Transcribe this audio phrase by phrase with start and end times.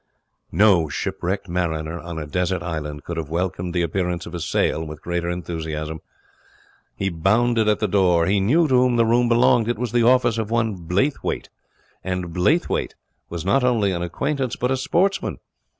[0.51, 4.83] No shipwrecked mariner on a desert island could have welcomed the appearance of a sail
[4.83, 6.01] with greater enthusiasm.
[6.95, 8.25] He bounded at the door.
[8.25, 9.67] He knew to whom the room belonged.
[9.69, 11.49] It was the office of one Blaythwayt;
[12.03, 12.95] and Blaythwayt
[13.29, 15.37] was not only an acquaintance, but a sportsman.